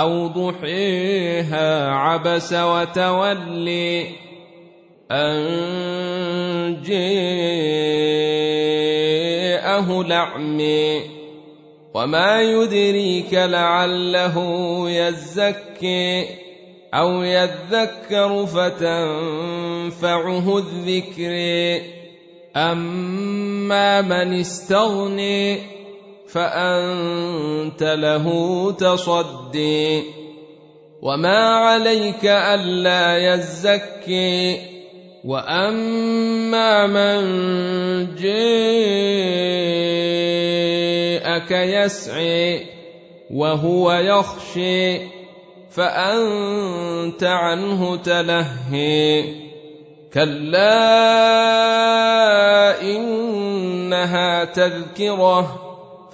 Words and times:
أو 0.00 0.26
ضحيها 0.26 1.90
عبس 1.90 2.52
وتولي 2.52 4.06
أن 5.10 6.82
جاءه 6.82 7.20
الأعمي 10.00 11.00
وما 11.94 12.42
يدريك 12.42 13.34
لعله 13.34 14.36
يزكي 14.90 16.26
أو 16.94 17.22
يذكر 17.22 18.46
فتنفعه 18.46 20.06
الذكر 20.58 21.34
أما 22.56 24.00
من 24.02 24.40
استغني 24.40 25.75
فأنت 26.28 27.82
له 27.82 28.26
تصدي. 28.72 30.02
وما 31.02 31.38
عليك 31.38 32.24
ألا 32.24 33.34
يزكي. 33.34 34.60
وأما 35.24 36.86
من 36.86 37.26
جاءك 38.14 38.30
يسعي 41.50 42.66
وهو 43.30 43.92
يخشي 43.92 44.98
فأنت 45.70 47.24
عنه 47.24 47.96
تلهي. 47.96 49.24
كلا 50.14 50.72
إنها 52.82 54.44
تذكرة. 54.44 55.75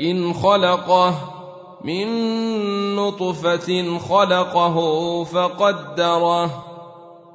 إن 0.00 0.32
خلقه 0.32 1.14
من 1.84 2.06
نطفة 2.96 3.98
خلقه 3.98 4.76
فقدره 5.24 6.64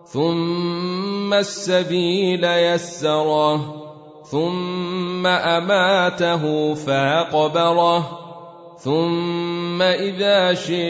ثم 0.06 1.34
السبيل 1.34 2.44
يسره 2.44 3.84
ثم 4.24 5.28
أماته 5.28 6.74
فأقبره 6.74 8.20
ثم 8.78 9.82
إذا 9.82 10.54
شيء 10.54 10.84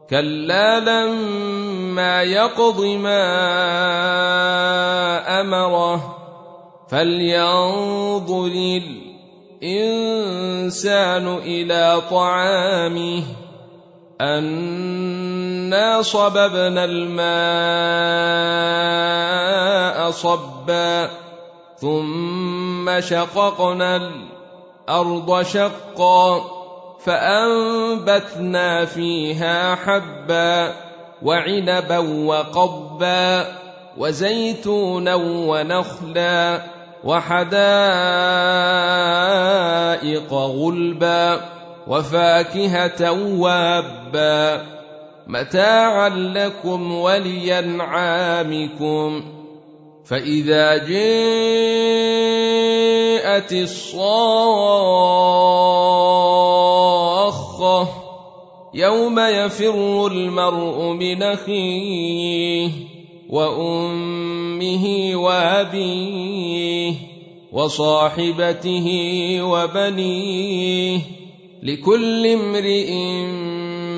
كلا 0.09 0.79
لما 0.79 2.23
يقض 2.23 2.81
ما 2.81 3.21
أمره 5.41 6.24
فلينظر 6.89 8.51
الانسان 9.61 11.27
إلى 11.27 12.01
طعامه 12.11 13.23
انا 14.21 16.01
صببنا 16.01 16.85
الماء 16.85 18.15
صبا 20.11 21.09
ثم 21.77 23.01
شققنا 23.01 23.95
الأرض 24.89 25.41
شقا 25.41 26.41
فانبتنا 27.05 28.85
فيها 28.85 29.75
حبا 29.75 30.73
وعنبا 31.21 31.97
وقبا 31.97 33.55
وزيتونا 33.97 35.15
ونخلا 35.15 36.74
وحدائق 37.05 37.55
غلبا 40.33 41.41
وفاكهة 41.87 43.11
وابا 43.39 44.65
متاعا 45.27 46.09
لكم 46.09 46.91
ولينعامكم. 46.95 48.25
فإذا 50.05 50.77
جاءت 50.77 50.95
الصاخة 53.53 54.85
يوم 58.73 59.19
يفر 59.19 60.07
المرء 60.07 60.91
من 60.91 61.23
أخيه 61.23 62.94
وأمه 63.29 65.11
وأبيه 65.15 66.93
وصاحبته 67.51 68.87
وبنيه 69.41 70.99
لكل 71.63 72.27
امرئ 72.27 72.93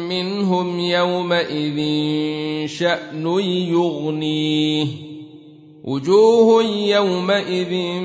منهم 0.10 0.80
يومئذ 0.80 1.78
شأن 2.68 3.28
يغنيه 3.72 4.88
وجوه 5.84 6.64
يومئذ 6.66 8.02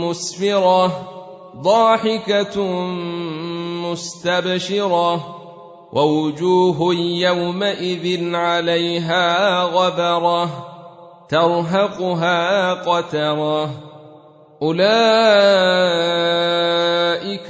مسفرة 0.00 1.08
ضاحكة 1.62 2.62
مستبشرة 3.82 5.36
ووجوه 5.92 6.94
يومئذ 6.94 8.34
عليها 8.34 9.62
غبرة 9.62 10.66
ترهقها 11.28 12.72
قترة. 12.74 13.70
أولئك 14.62 14.86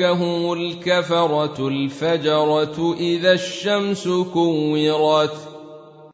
هم 0.02 0.52
الكفرة 0.52 1.68
الفجرة 1.68 2.94
إذا 2.98 3.32
الشمس 3.32 4.08
كورت. 4.08 5.55